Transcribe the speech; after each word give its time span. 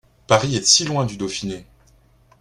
Paris 0.25 0.55
est 0.55 0.65
si 0.65 0.83
loin 0.83 1.05
du 1.05 1.15
Dauphiné! 1.15 1.67